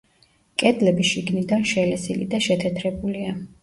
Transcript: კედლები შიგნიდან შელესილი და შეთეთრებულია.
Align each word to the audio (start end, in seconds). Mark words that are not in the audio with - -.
კედლები 0.63 1.05
შიგნიდან 1.11 1.69
შელესილი 1.75 2.29
და 2.35 2.43
შეთეთრებულია. 2.51 3.43